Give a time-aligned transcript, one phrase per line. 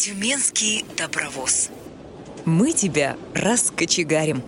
[0.00, 1.68] Тюменский добровоз.
[2.46, 4.42] Мы тебя раскочегарим.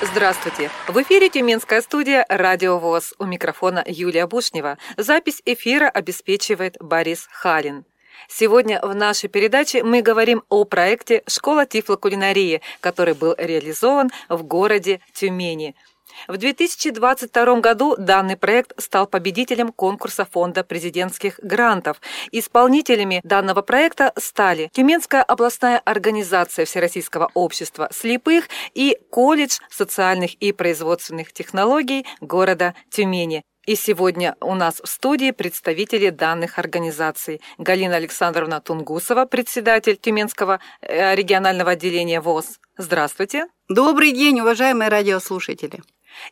[0.00, 0.70] Здравствуйте!
[0.86, 3.14] В эфире Тюменская студия «Радио ВОЗ».
[3.18, 4.78] У микрофона Юлия Бушнева.
[4.96, 7.84] Запись эфира обеспечивает Борис Халин.
[8.28, 15.00] Сегодня в нашей передаче мы говорим о проекте «Школа тифлокулинарии», который был реализован в городе
[15.12, 15.74] Тюмени–
[16.28, 22.00] в 2022 году данный проект стал победителем конкурса Фонда президентских грантов.
[22.32, 31.32] Исполнителями данного проекта стали Тюменская областная организация Всероссийского общества слепых и колледж социальных и производственных
[31.32, 33.42] технологий города Тюмени.
[33.66, 37.40] И сегодня у нас в студии представители данных организаций.
[37.58, 42.58] Галина Александровна Тунгусова, председатель Тюменского э, регионального отделения ВОЗ.
[42.78, 43.46] Здравствуйте.
[43.68, 45.82] Добрый день, уважаемые радиослушатели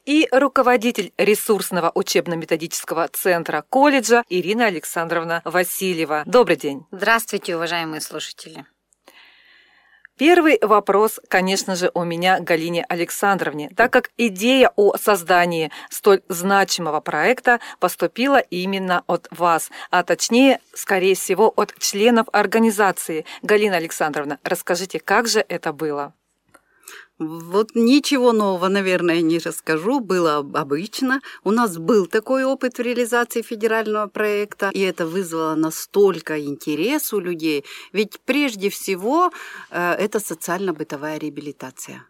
[0.05, 6.23] и руководитель ресурсного учебно-методического центра колледжа Ирина Александровна Васильева.
[6.27, 6.87] Добрый день.
[6.91, 8.67] Здравствуйте, уважаемые слушатели.
[10.19, 17.01] Первый вопрос, конечно же, у меня Галине Александровне, так как идея о создании столь значимого
[17.01, 23.27] проекта поступила именно от вас, а точнее, скорее всего, от членов организации.
[23.43, 26.15] Галина Александровна, расскажите, как же это было?
[27.19, 30.01] Вот ничего нового, наверное, не расскажу.
[30.01, 31.21] Было обычно.
[31.43, 37.19] У нас был такой опыт в реализации федерального проекта, и это вызвало настолько интерес у
[37.19, 37.65] людей.
[37.93, 39.33] Ведь прежде всего
[39.71, 42.05] э, это социально-бытовая реабилитация.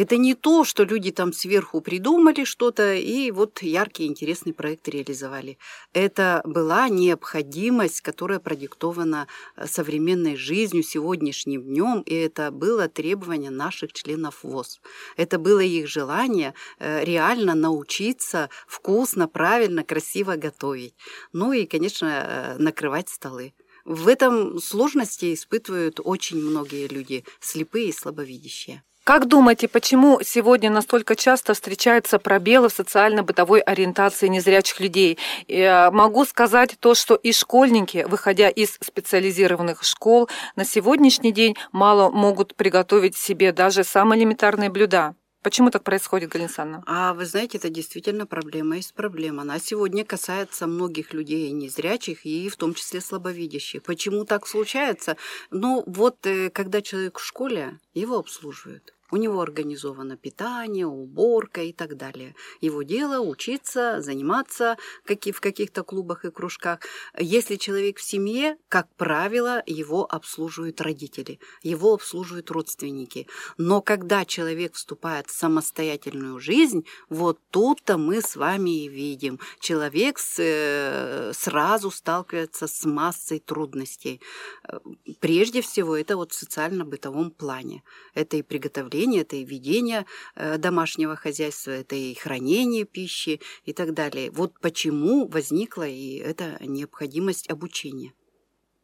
[0.00, 5.58] Это не то, что люди там сверху придумали что-то и вот яркий интересный проект реализовали.
[5.92, 9.26] Это была необходимость, которая продиктована
[9.56, 14.80] э, современной жизнью, сегодняшним днем, и это было требование наших членов ВОЗ.
[15.16, 20.94] Это было их желание э, реально научиться вкусно, правильно, красиво готовить.
[21.32, 23.52] Ну и, конечно, э, накрывать столы.
[23.84, 28.84] В этом сложности испытывают очень многие люди, слепые и слабовидящие.
[29.08, 35.16] Как думаете, почему сегодня настолько часто встречаются пробелы в социально-бытовой ориентации незрячих людей?
[35.46, 42.10] Я могу сказать то, что и школьники, выходя из специализированных школ, на сегодняшний день мало
[42.10, 45.14] могут приготовить себе даже самые элементарные блюда.
[45.42, 46.84] Почему так происходит, Галина Александровна?
[46.86, 49.40] А вы знаете, это действительно проблема есть проблема.
[49.40, 53.82] Она сегодня касается многих людей незрячих и в том числе слабовидящих.
[53.84, 55.16] Почему так случается?
[55.50, 58.92] Ну вот, э, когда человек в школе, его обслуживают.
[59.10, 62.34] У него организовано питание, уборка и так далее.
[62.60, 66.80] Его дело учиться, заниматься в каких-то клубах и кружках.
[67.18, 73.26] Если человек в семье, как правило, его обслуживают родители, его обслуживают родственники.
[73.56, 79.40] Но когда человек вступает в самостоятельную жизнь, вот тут-то мы с вами и видим.
[79.60, 84.20] Человек э, сразу сталкивается с массой трудностей.
[84.68, 84.80] Э,
[85.20, 87.82] прежде всего, это вот в социально-бытовом плане.
[88.14, 93.72] Это и приготовление управление, это и ведение э, домашнего хозяйства, это и хранение пищи и
[93.72, 94.30] так далее.
[94.30, 98.12] Вот почему возникла и эта необходимость обучения.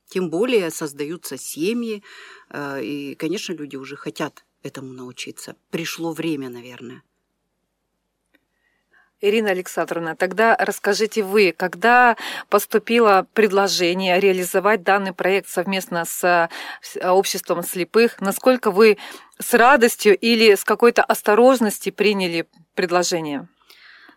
[0.08, 2.02] Тем более создаются семьи,
[2.50, 5.56] э, и, конечно, люди уже хотят этому научиться.
[5.70, 7.02] Пришло время, наверное.
[9.28, 12.16] Ирина Александровна, тогда расскажите вы, когда
[12.48, 16.50] поступило предложение реализовать данный проект совместно с
[17.02, 18.98] обществом слепых, насколько вы
[19.38, 23.48] с радостью или с какой-то осторожностью приняли предложение?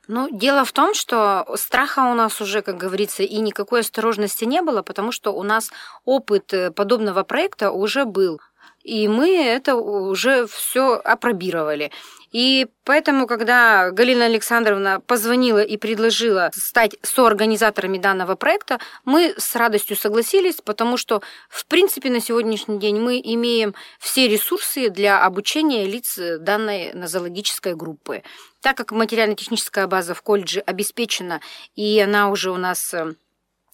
[0.09, 4.61] Ну, дело в том, что страха у нас уже, как говорится, и никакой осторожности не
[4.61, 5.69] было, потому что у нас
[6.05, 8.39] опыт э, подобного проекта уже был.
[8.83, 11.91] И мы это уже все опробировали.
[12.31, 19.95] И поэтому, когда Галина Александровна позвонила и предложила стать соорганизаторами данного проекта, мы с радостью
[19.95, 26.19] согласились, потому что, в принципе, на сегодняшний день мы имеем все ресурсы для обучения лиц
[26.39, 28.23] данной нозологической группы.
[28.61, 31.41] Так как материально-техническая база в колледже обеспечена,
[31.75, 33.26] и она уже у нас э, Э,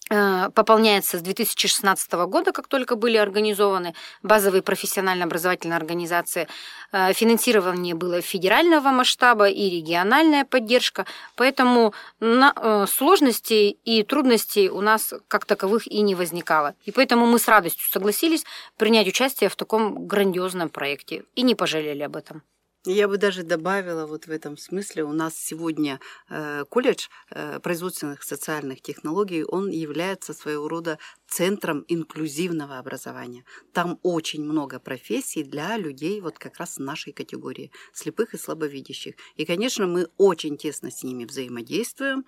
[0.08, 6.46] пополняется с 2016 года, как только были организованы базовые профессионально-образовательные организации.
[6.92, 11.06] Э, финансирование было федерального масштаба и региональная поддержка,
[11.36, 16.74] поэтому э, сложностей и трудностей у нас как таковых и не возникало.
[16.84, 18.44] И поэтому мы с радостью согласились
[18.76, 22.42] принять участие в таком грандиозном проекте и не пожалели об этом.
[22.86, 28.22] Я бы даже добавила вот в этом смысле, у нас сегодня э, колледж э, производственных
[28.22, 33.44] социальных технологий, он является своего рода центром инклюзивного образования.
[33.72, 39.14] Там очень много профессий для людей вот как раз нашей категории, слепых и слабовидящих.
[39.36, 42.26] И, конечно, мы очень тесно с ними взаимодействуем,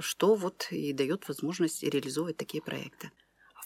[0.00, 3.10] что вот и дает возможность реализовывать такие проекты.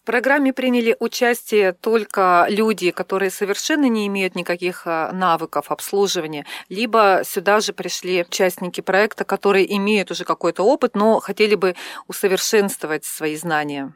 [0.05, 7.61] Программе приняли участие только люди, которые совершенно не имеют никаких а, навыков обслуживания, либо сюда
[7.61, 11.77] же пришли участники проекта, которые имеют уже какой-то опыт, но хотели бы
[12.09, 13.95] усовершенствовать свои знания.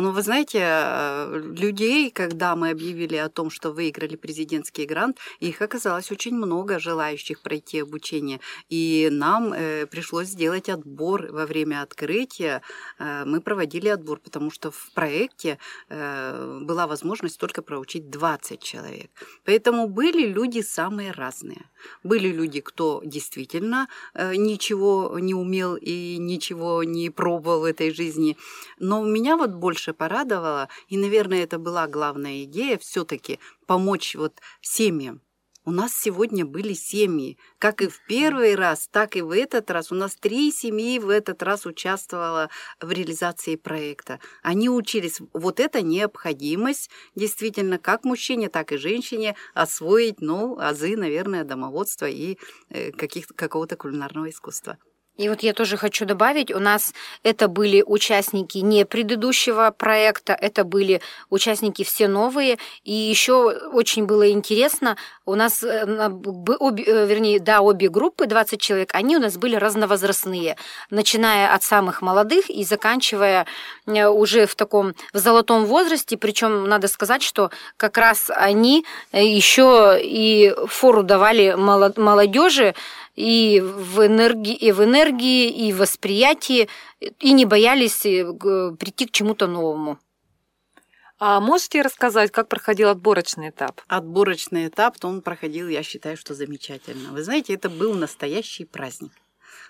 [0.00, 5.60] Ну, вы знаете, э, людей, когда мы объявили о том, что выиграли президентский грант, их
[5.60, 8.38] оказалось очень много желающих пройти обучение.
[8.68, 12.62] И нам э, пришлось сделать отбор во время открытия.
[13.00, 15.58] Э, мы проводили отбор, потому что в проекте
[15.88, 19.10] была возможность только проучить 20 человек.
[19.44, 21.62] Поэтому были люди самые разные.
[22.04, 28.36] Были люди, кто действительно ничего не умел и ничего не пробовал в этой жизни.
[28.78, 34.40] Но меня вот больше больше порадовало, и, наверное, это была главная идея все-таки помочь вот
[34.60, 35.20] семьям.
[35.64, 37.36] У нас сегодня были семьи.
[37.58, 39.92] Как и в первый раз, так и в этот раз.
[39.92, 42.48] У нас три семьи в этот раз участвовало
[42.80, 44.18] в реализации проекта.
[44.42, 45.20] Они учились.
[45.34, 52.38] Вот это необходимость действительно как мужчине, так и женщине освоить, ну, азы, наверное, домоводства и
[52.70, 54.78] э, какого-то кулинарного искусства.
[55.18, 56.94] И вот я тоже хочу добавить, у нас
[57.24, 64.30] это были участники не предыдущего проекта, это были участники все новые, и еще очень было
[64.30, 65.84] интересно, у нас, э,
[66.60, 70.56] обе, э, вернее, да, обе группы, 20 человек, они у нас были разновозрастные,
[70.88, 73.46] начиная от самых молодых и заканчивая
[73.86, 79.98] э, уже в таком в золотом возрасте, причем надо сказать, что как раз они еще
[80.00, 82.74] и фору давали молодежи,
[83.18, 86.68] и в энергии, и в энергии, и в восприятии,
[87.00, 88.24] и не боялись э,
[88.78, 89.98] прийти к чему-то новому.
[91.18, 93.80] А можете рассказать, как проходил отборочный этап?
[93.88, 97.10] Отборочный этап, то он проходил, я считаю, что замечательно.
[97.10, 99.12] Вы знаете, это был настоящий праздник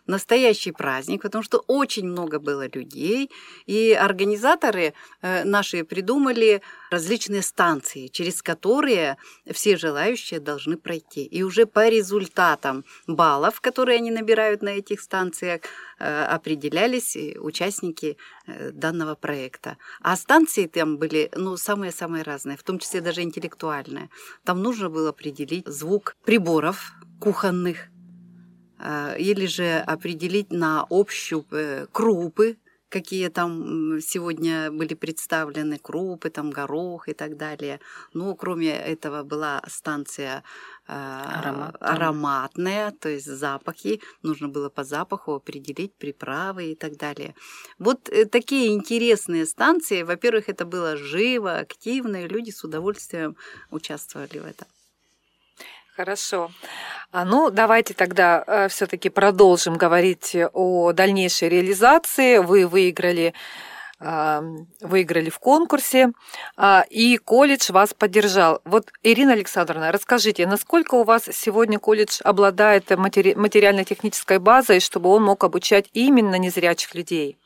[0.07, 3.31] настоящий праздник, потому что очень много было людей,
[3.67, 9.17] и организаторы э, наши придумали различные станции, через которые
[9.51, 11.25] все желающие должны пройти.
[11.25, 15.61] И уже по результатам баллов, которые они набирают на этих станциях,
[15.99, 18.17] э, определялись участники
[18.47, 19.77] э, данного проекта.
[20.01, 24.09] А станции там были ну, самые-самые разные, в том числе даже интеллектуальные.
[24.45, 27.89] Там нужно было определить звук приборов кухонных,
[29.19, 32.57] или же определить на ощупь э, крупы,
[32.89, 37.81] какие там сегодня были представлены, крупы, там горох и так далее.
[38.15, 40.43] Но кроме этого была станция
[40.87, 44.01] а, Аромат, ароматная, то есть запахи.
[44.23, 47.35] Нужно было по запаху определить приправы и так далее.
[47.79, 50.03] Вот э, такие интересные станции.
[50.03, 53.37] Во-первых, это было живо, активно, и люди с удовольствием
[53.71, 54.67] участвовали в этом.
[55.99, 56.53] Хорошо.
[57.11, 62.39] А ну, давайте тогда э, все-таки продолжим говорить о дальнейшей реализации.
[62.39, 63.35] Вы выиграли
[64.81, 66.13] выиграли в конкурсе,
[66.57, 68.61] э, и колледж вас поддержал.
[68.65, 75.25] Вот, Ирина Александровна, расскажите, насколько у вас сегодня колледж обладает матери- материально-технической базой, чтобы он
[75.25, 77.39] мог обучать именно незрячих людей?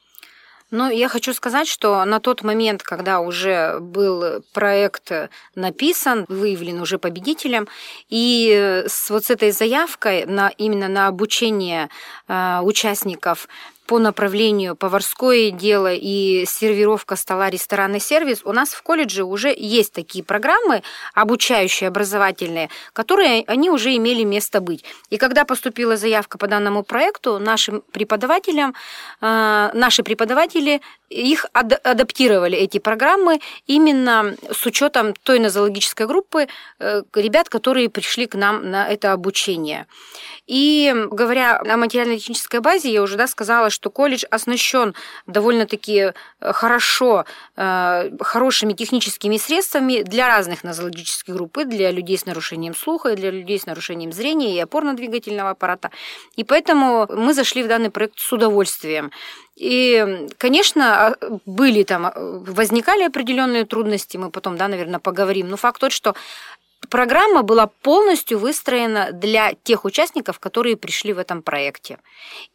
[0.74, 5.12] Ну, я хочу сказать, что на тот момент, когда уже был проект
[5.54, 7.68] написан, выявлен уже победителем,
[8.08, 11.90] и с вот с этой заявкой на, именно на обучение
[12.26, 13.48] э, участников
[13.92, 19.92] по направлению поварское дело и сервировка стола, ресторанный сервис, у нас в колледже уже есть
[19.92, 20.82] такие программы,
[21.12, 24.82] обучающие, образовательные, которые они уже имели место быть.
[25.10, 28.74] И когда поступила заявка по данному проекту, нашим преподавателям,
[29.20, 30.80] э, наши преподаватели
[31.12, 38.26] их ад адаптировали, эти программы, именно с учетом той нозологической группы э, ребят, которые пришли
[38.26, 39.86] к нам на это обучение.
[40.46, 44.94] И говоря о материально-технической базе, я уже да, сказала, что колледж оснащен
[45.26, 47.24] довольно-таки э, хорошо,
[47.56, 53.16] э, хорошими техническими средствами для разных нозологических групп, и для людей с нарушением слуха, и
[53.16, 55.90] для людей с нарушением зрения и опорно-двигательного аппарата.
[56.36, 59.12] И поэтому мы зашли в данный проект с удовольствием.
[59.62, 61.16] И, конечно, а,
[61.46, 65.48] были там, а, возникали определенные трудности, мы потом, да, наверное, поговорим.
[65.48, 66.16] Но факт тот, что
[66.88, 71.98] программа была полностью выстроена для тех участников, которые пришли в этом проекте.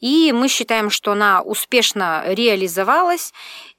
[0.01, 3.31] И мы считаем, что она успешно реализовалась,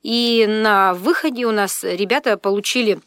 [0.02, 2.98] и на выходе у нас ребята получили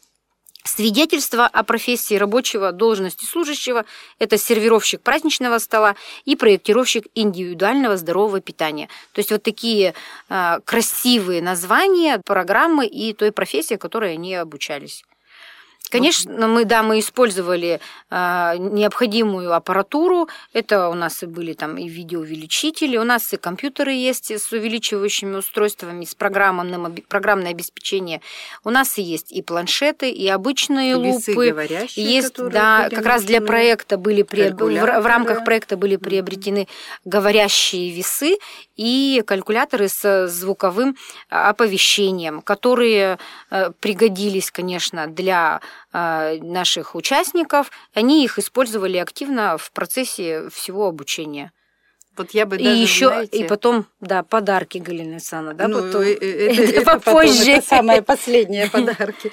[0.64, 3.84] Свидетельство о профессии рабочего должности служащего–
[4.20, 8.88] это сервировщик праздничного стола и проектировщик индивидуального здорового питания.
[9.12, 9.94] То есть вот такие
[10.28, 15.04] э, красивые названия программы и той профессии, которой они обучались.
[15.92, 17.78] Конечно, мы, да, мы использовали
[18.10, 20.28] э, необходимую аппаратуру.
[20.54, 25.36] Это у нас и были там и видеоувеличители, у нас и компьютеры есть с увеличивающими
[25.36, 28.22] устройствами, с программным, программное обеспечение.
[28.64, 31.50] У нас и есть и планшеты, и обычные Весы лупы.
[31.50, 36.68] говорящие, есть, да, как раз для проекта были приоб- в, в рамках проекта были приобретены
[37.04, 38.38] говорящие весы
[38.76, 40.96] и калькуляторы с звуковым
[41.28, 43.18] а, оповещением, которые
[43.50, 45.60] э, пригодились, конечно, для
[45.92, 47.70] наших участников.
[47.94, 51.52] Они их использовали активно в процессе всего обучения.
[52.16, 55.80] Вот я бы и даже, еще знаете, и потом, да, подарки Галина Александровна, да, ну,
[55.80, 56.02] потом.
[56.02, 56.16] э, э,
[56.52, 57.50] это, это это потом, попозже.
[57.52, 59.32] это самые последние подарки.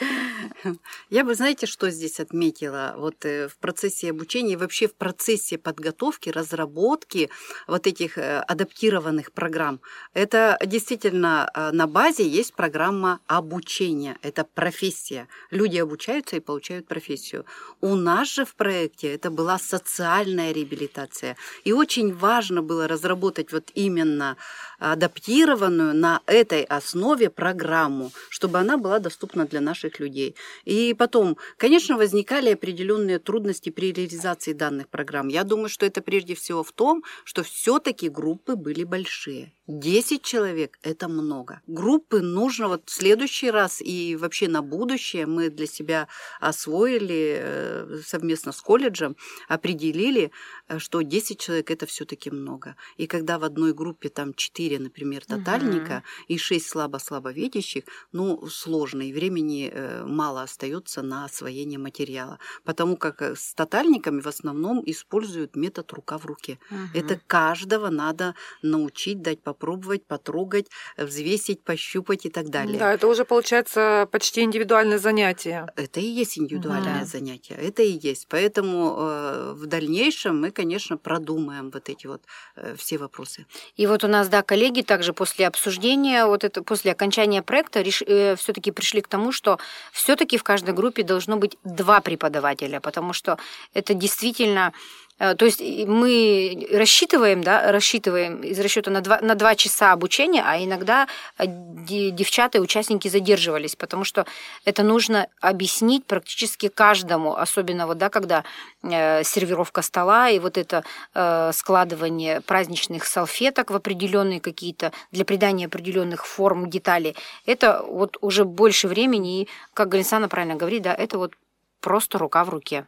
[1.09, 2.95] Я бы, знаете, что здесь отметила?
[2.97, 7.29] Вот э, в процессе обучения и вообще в процессе подготовки, разработки
[7.67, 9.81] вот этих адаптированных программ,
[10.13, 15.27] это действительно на базе есть программа обучения, это профессия.
[15.51, 17.45] Люди обучаются и получают профессию.
[17.81, 21.35] У нас же в проекте это была социальная реабилитация.
[21.65, 24.37] И очень важно было разработать вот именно
[24.79, 30.35] адаптированную на этой основе программу, чтобы она была доступна для наших людей.
[30.65, 35.27] И потом, конечно, возникали определенные трудности при реализации данных программ.
[35.27, 39.53] Я думаю, что это прежде всего в том, что все-таки группы были большие.
[39.69, 41.61] 10 человек– это много.
[41.67, 46.07] Группы нужно вот в следующий раз и вообще на будущее мы для себя
[46.39, 49.15] освоили э, совместно с колледжем,
[49.47, 50.31] определили,
[50.67, 52.75] э, что 10 человек– это все-таки много.
[52.97, 59.13] И когда в одной группе там 4, например, тотальника и 6 слабо-слабовидящих, ну, сложно, и
[59.13, 62.39] времени э, мало остается на освоение материала.
[62.63, 66.59] Потому как э, с тотальниками в основном используют метод рука в руке.
[66.93, 72.77] Это каждого надо научить, дать попробовать, потрогать, взвесить, пощупать и так далее.
[72.77, 75.67] Да, это уже получается почти индивидуальное занятие.
[75.75, 77.05] Это и есть индивидуальное Да.
[77.05, 78.27] занятие, это и есть.
[78.29, 82.21] Поэтому э, в дальнейшем мы, конечно, продумаем вот эти вот
[82.55, 83.45] э, все вопросы.
[83.75, 88.71] И вот у нас, да, коллеги также после обсуждения, вот это, после окончания проекта все-таки
[88.71, 89.59] пришли к тому, что
[89.91, 93.37] все-таки в каждой группе должно быть два преподавателя, потому что
[93.73, 99.55] это действительно э, то есть мы рассчитываем, да, рассчитываем из расчета на два, на два
[99.55, 101.07] часа обучения, а иногда
[101.37, 104.25] э, де- девчата и участники задерживались, потому что
[104.63, 108.45] это нужно объяснить практически каждому, особенно вот, да, когда
[108.81, 115.65] э, сервировка стола и вот это э, складывание праздничных салфеток в определенные какие-то для придания
[115.65, 117.15] определенных форм деталей.
[117.45, 121.33] Это вот уже больше времени, и, как Галисана правильно говорит, да, это вот
[121.81, 122.85] просто рука в руке.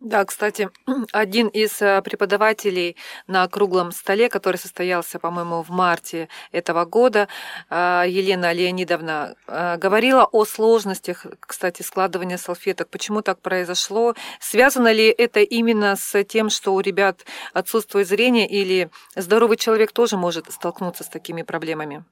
[0.00, 0.68] Да, кстати,
[1.12, 7.28] один из э, преподавателей на круглом столе, который состоялся, по-моему, в марте этого года,
[7.70, 12.90] э, Елена Леонидовна, э, говорила о сложностях, кстати, складывания салфеток.
[12.90, 14.14] Почему так произошло?
[14.38, 17.24] Связано ли это именно с тем, что у ребят
[17.54, 22.04] отсутствует зрение, или здоровый человек тоже может столкнуться с такими проблемами?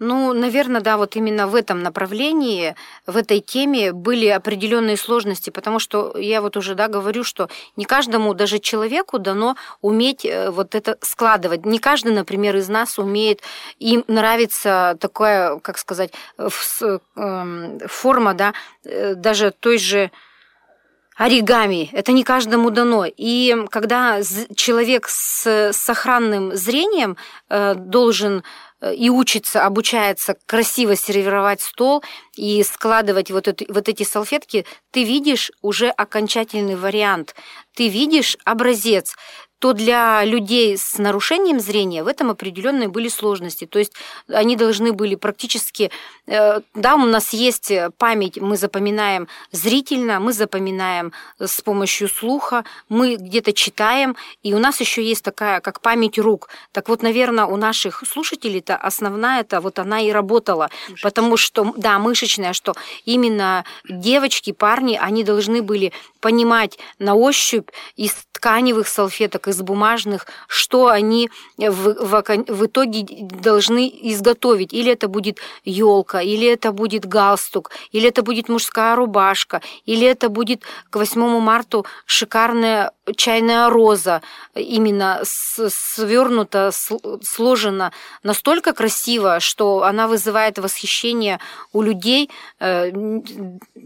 [0.00, 2.74] Ну, наверное, да, вот именно в этом направлении,
[3.06, 7.84] в этой теме были определенные сложности, потому что я вот уже, да, говорю, что не
[7.84, 11.64] каждому, даже человеку дано уметь э, вот это складывать.
[11.64, 13.40] Не каждый, например, из нас умеет,
[13.78, 16.48] им нравится такая, как сказать, э,
[17.14, 18.52] эм, форма, да,
[18.84, 20.10] э, даже той же
[21.16, 21.88] оригами.
[21.92, 23.06] Это не каждому дано.
[23.06, 24.20] И когда
[24.56, 27.16] человек с сохранным зрением
[27.48, 28.42] должен
[28.92, 32.02] и учится, обучается красиво сервировать стол
[32.36, 37.34] и складывать вот, это, вот эти салфетки, ты видишь уже окончательный вариант,
[37.74, 39.16] ты видишь образец
[39.64, 43.64] то для людей с нарушением зрения в этом определенные были сложности.
[43.64, 43.92] То есть
[44.28, 45.90] они должны были практически...
[46.26, 53.16] э, Да, у нас есть память, мы запоминаем зрительно, мы запоминаем с помощью слуха, мы
[53.16, 56.50] где-то читаем, и у нас еще есть такая, как память рук.
[56.72, 60.68] Так вот, наверное, у наших слушателей-то основная-то вот она и работала,
[61.02, 62.74] потому что, да, мышечная, что
[63.06, 70.88] именно девочки, парни, они должны были понимать на ощупь из тканевых салфеток, из бумажных, что
[70.88, 74.72] они в, в, в итоге должны изготовить.
[74.72, 80.28] Или это будет елка, или это будет галстук, или это будет мужская рубашка, или это
[80.28, 84.22] будет к 8 марта шикарная чайная роза,
[84.54, 87.92] именно свернута, сл- сложена
[88.22, 91.38] настолько красиво, что она вызывает восхищение
[91.72, 92.30] у людей,
[92.60, 92.90] э,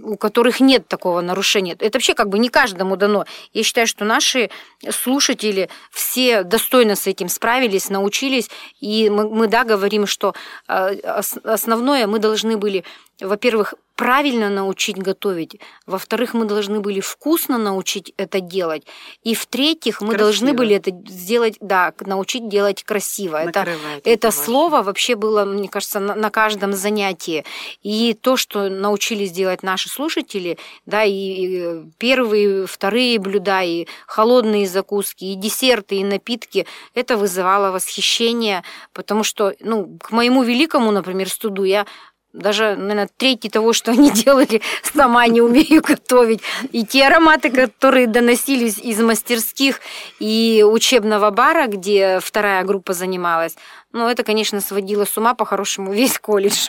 [0.02, 1.74] у которых нет такого нарушения.
[1.78, 3.24] Это вообще как бы не каждому дано.
[3.52, 4.50] Я считаю, что наши
[4.90, 10.34] слушатели все достойно с этим справились, научились, и мы, мы да, говорим, что
[10.68, 12.84] э, ос- основное мы должны были,
[13.20, 15.60] во-первых, правильно научить готовить.
[15.84, 18.84] Во-вторых, мы должны были вкусно научить это делать.
[19.24, 20.24] И в-третьих, мы красиво.
[20.24, 23.38] должны были это сделать, да, научить делать красиво.
[23.38, 23.66] Это,
[24.04, 27.44] это слово вообще было, мне кажется, на, на каждом занятии.
[27.82, 34.68] И то, что научились делать наши слушатели, да, и, и первые, вторые блюда, и холодные
[34.68, 38.62] закуски, и десерты, и напитки, это вызывало восхищение,
[38.92, 41.84] потому что, ну, к моему великому, например, студу я
[42.32, 46.40] даже, наверное, третий того, что они делали, сама не умею готовить.
[46.72, 49.80] И те ароматы, которые доносились из мастерских
[50.18, 53.56] и учебного бара, где вторая группа занималась,
[53.92, 56.68] ну, это, конечно, сводило с ума по-хорошему весь колледж.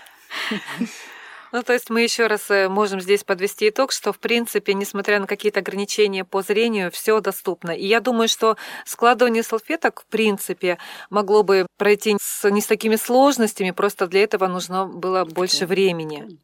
[1.51, 5.19] Ну, то есть мы еще раз э, можем здесь подвести итог, что, в принципе, несмотря
[5.19, 7.71] на какие-то ограничения по зрению, все доступно.
[7.71, 10.77] И я думаю, что складывание салфеток, в принципе,
[11.09, 16.39] могло бы пройти с, не с такими сложностями, просто для этого нужно было больше времени.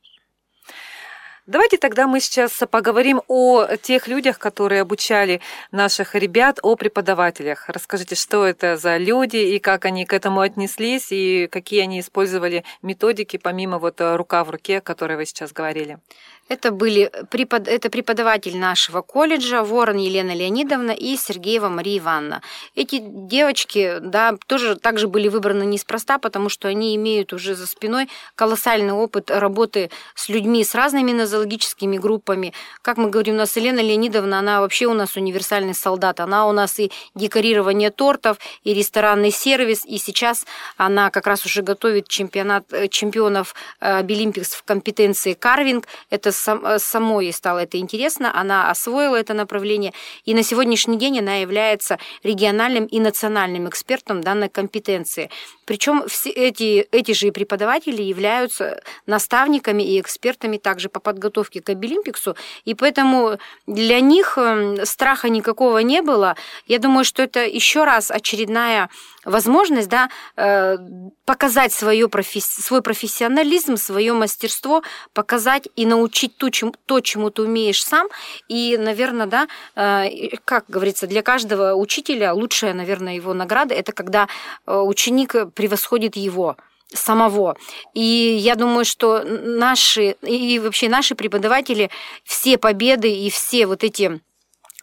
[1.48, 7.70] Давайте тогда мы сейчас поговорим о тех людях, которые обучали наших ребят, о преподавателях.
[7.70, 12.64] Расскажите, что это за люди и как они к этому отнеслись, и какие они использовали
[12.82, 16.00] методики, помимо вот рука в руке, о которой вы сейчас говорили.
[16.48, 17.68] Это были препод...
[17.68, 22.44] это преподаватель нашего колледжа Ворон Елена Леонидовна и Сергеева Мария Ивановна.
[22.76, 28.10] Эти девочки, да, тоже также были выбраны неспроста, потому что они имеют уже за спиной
[28.36, 32.54] колоссальный опыт работы с людьми, с разными нозологическими группами.
[32.82, 36.20] Как мы говорим, у нас Елена Леонидовна, она вообще у нас универсальный солдат.
[36.20, 40.46] Она у нас и декорирование тортов, и ресторанный сервис, и сейчас
[40.78, 45.88] она как раз уже готовит чемпионат э, чемпионов Абилимпикс в компетенции карвинг.
[46.10, 49.94] Это сам, э, самой стало это интересно, она освоила это направление,
[50.26, 55.30] и на сегодняшний день она является региональным и национальным экспертом данной компетенции.
[55.66, 62.36] Причем все эти, эти же преподаватели являются наставниками и экспертами также по подготовке к Абилимпиксу,
[62.66, 66.36] и поэтому для них эм, страха никакого не было.
[66.68, 68.90] Я думаю, что это еще раз очередная
[69.26, 70.78] возможность да, э,
[71.26, 72.46] показать свое професс...
[72.46, 74.84] свой профессионализм, свое мастерство,
[75.14, 76.74] показать и научить то, чем...
[76.86, 78.08] то, чему ты умеешь сам.
[78.48, 84.28] И, наверное, да, э, как говорится, для каждого учителя лучшая, наверное, его награда– это когда
[84.66, 86.58] э, ученик превосходит его
[86.94, 87.58] самого.
[87.94, 88.02] И
[88.40, 91.90] я думаю, что наши и вообще наши преподаватели
[92.24, 94.22] все победы и все вот эти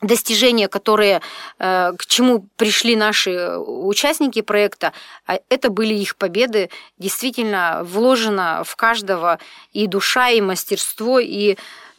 [0.02, 1.22] достижения, которые,
[1.58, 4.92] э, к чему пришли наши участники проекта,
[5.26, 6.70] а это были их победы.
[6.98, 9.38] Действительно, вложено в каждого
[9.72, 11.56] и душа, и мастерство, и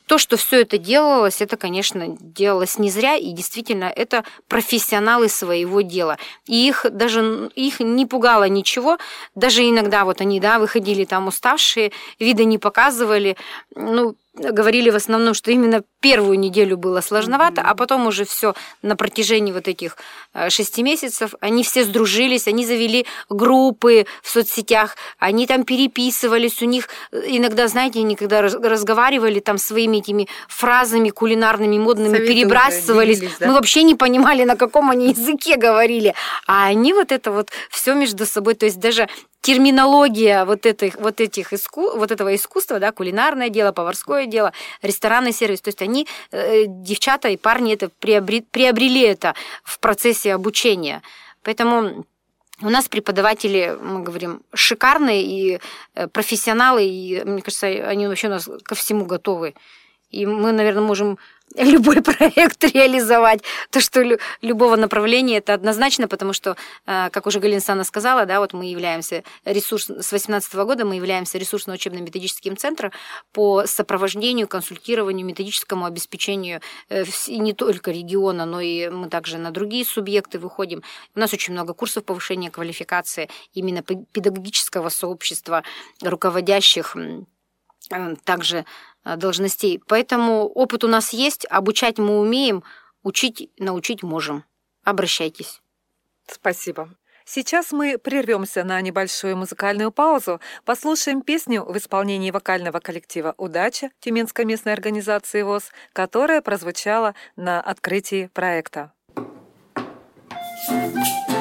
[0.08, 5.82] то, что все это делалось, это, конечно, делалось не зря, и действительно, это профессионалы своего
[5.82, 6.18] дела.
[6.46, 8.98] И их даже их не пугало ничего,
[9.36, 13.38] даже иногда вот они, да, выходили там уставшие, вида не показывали,
[13.76, 17.68] ну, говорили в основном, что именно первую неделю было сложновато, mm-hmm.
[17.68, 19.96] а потом уже все на протяжении вот этих
[20.34, 26.66] э, шести месяцев они все сдружились, они завели группы в соцсетях, они там переписывались, у
[26.66, 33.38] них иногда, знаете, они когда разговаривали там своими этими фразами кулинарными, модными, Советы перебрасывались, делились,
[33.40, 33.48] да?
[33.48, 36.16] мы вообще не понимали, на каком они языке говорили,
[36.48, 39.08] а они вот это вот все между собой, то есть даже
[39.44, 45.34] терминология вот этих, вот этих иску, вот этого искусства, да, кулинарное дело, поварское дело, ресторанный
[45.34, 51.02] сервис, то есть они, э, девчата и парни это приобрели, приобрели это в процессе обучения.
[51.44, 52.06] Поэтому
[52.62, 55.60] у нас преподаватели, мы говорим, шикарные и
[55.96, 59.56] э, профессионалы, и, мне кажется, они вообще у нас ко всему готовы.
[60.10, 61.18] И мы, наверное, можем
[61.56, 63.44] любой проект реализовать.
[63.70, 68.40] То, что любого направления, это однозначно, потому что, э, как уже Галина Сана сказала, да,
[68.40, 72.92] вот мы являемся ресурс, с 2018 года мы являемся ресурсно-учебно-методическим центром
[73.34, 79.86] по сопровождению, консультированию, методическому обеспечению э, не только региона, но и мы также на другие
[79.86, 80.82] субъекты выходим.
[81.16, 85.64] У нас очень много курсов повышения квалификации именно педагогического сообщества,
[86.02, 88.66] руководящих э, также
[89.04, 89.82] должностей.
[89.88, 92.64] Поэтому опыт у нас есть, обучать мы умеем,
[93.04, 94.44] учить, научить можем.
[94.84, 95.62] Обращайтесь.
[96.28, 96.90] Спасибо.
[97.26, 104.44] Сейчас мы прервемся на небольшую музыкальную паузу, послушаем песню в исполнении вокального коллектива «Удача» Тюменской
[104.44, 108.92] местной организации ВОЗ, которая прозвучала на открытии проекта.
[110.70, 110.96] Thank
[111.28, 111.33] you.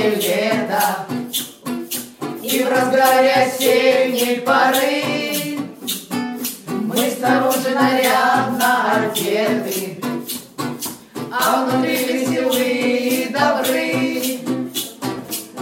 [0.00, 1.06] осенью лето
[2.42, 5.58] И в разгаре осенней поры
[6.68, 10.00] Мы снаружи нарядно одеты.
[11.32, 14.40] А внутри веселые и добры.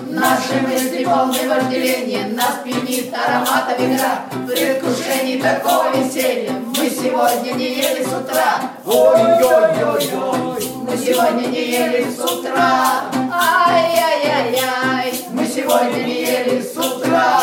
[0.07, 8.03] Наши мысли полны вожделения Нас пьянит аромата игра Предвкушений такого веселья мы сегодня не ели
[8.03, 8.63] с утра.
[8.87, 13.11] Ой-ой-ой-ой, мы сегодня не ели с утра.
[13.31, 17.43] Ай-яй-яй-яй, мы сегодня не ели с утра.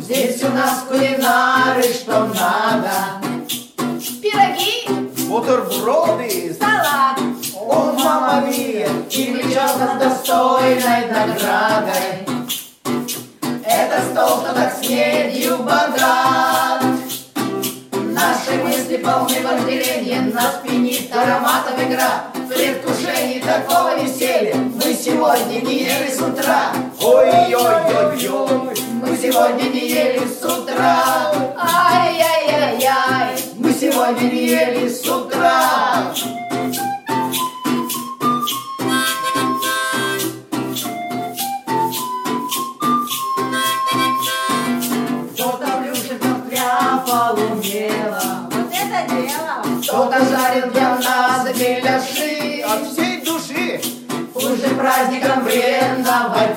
[0.00, 2.92] Здесь у нас кулинары, что надо.
[4.22, 4.86] Пироги,
[5.28, 7.18] Бутерброды, салат,
[7.68, 12.26] о, мама мия, и влечет нас достойной наградой.
[13.64, 16.82] Это стол, что так с медью богат.
[17.92, 22.24] Наши мысли полны вожделения, нас пьянит ароматом игра.
[22.34, 26.72] В предвкушении такого веселья мы сегодня не ели с утра.
[27.00, 31.17] ой-ой-ой-ой, Мы сегодня не ели с утра.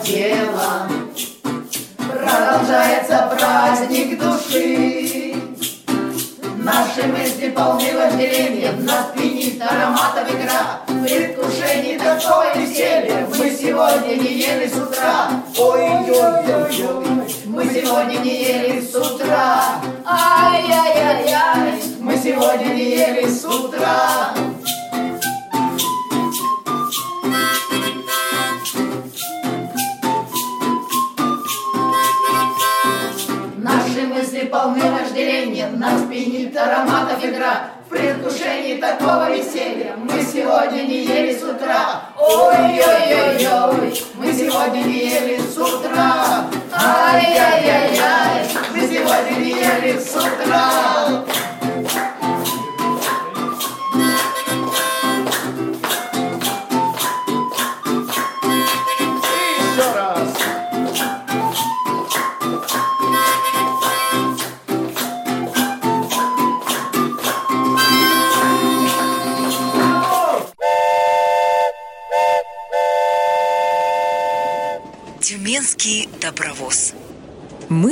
[0.03, 0.87] Тела
[1.97, 5.35] Продолжается праздник души.
[6.57, 10.81] Наши мысли полны вожделения Нас пьянит ароматом игра.
[10.87, 15.29] В предвкушении такое веселье Мы сегодня не ели с утра.
[15.57, 19.81] Ой-ой-ой-ой, Мы сегодня не ели с утра.
[20.05, 24.33] Ай-яй-яй-яй Мы сегодня не ели с утра
[35.81, 37.71] нас пьянит ароматом игра.
[37.85, 42.03] В предвкушении такого веселья мы сегодня не ели с утра.
[42.17, 46.45] Ой-ой-ой-ой, мы сегодня не ели с утра.
[46.71, 51.25] Ай-яй-яй-яй, мы сегодня не ели с утра.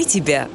[0.10, 0.50] Тебя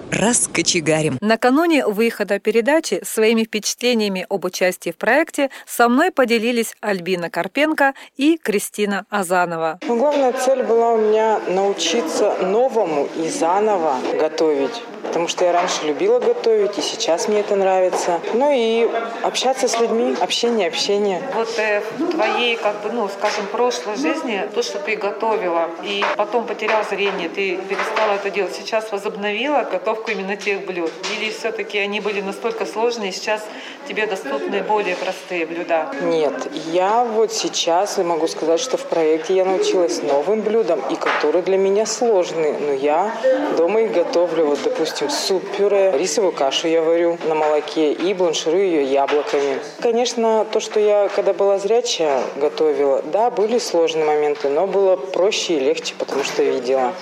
[0.55, 1.19] раскочегарим.
[1.21, 8.39] Накануне выхода передачи своими впечатлениями об участии в проекте со мной поделились Альбина Карпенко и
[8.39, 9.79] Кристина Азанова.
[9.87, 14.83] Ну, главная цель была у меня научиться новому и заново готовить.
[15.05, 18.21] Потому что я раньше любила готовить, и сейчас мне это нравится.
[18.33, 18.89] Ну и
[19.23, 21.23] общаться с людьми, общение, общение.
[21.35, 26.03] Вот э, в твоей, как бы, ну, скажем, прошлой жизни, то, что ты готовила, и
[26.17, 30.91] потом потерял зрение, ты перестала это делать, сейчас возобновила готовку именно тех блюд?
[31.17, 33.45] Или все-таки они были настолько сложные, сейчас
[33.89, 35.91] тебе доступны более простые блюда?
[36.03, 36.35] Нет,
[36.73, 41.57] я вот сейчас могу сказать, что в проекте я научилась новым блюдам, и которые для
[41.57, 42.55] меня сложные.
[42.59, 43.15] Но я
[43.57, 44.47] дома их готовлю.
[44.47, 49.59] Вот, допустим, суп-пюре, рисовую кашу я варю на молоке и бланширую ее яблоками.
[49.81, 55.55] Конечно, то, что я, когда была зрячая, готовила, да, были сложные моменты, но было проще
[55.55, 56.93] и легче, потому что видела.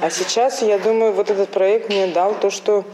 [0.00, 2.84] А сейчас, я думаю, вот этот проект мне дал то, что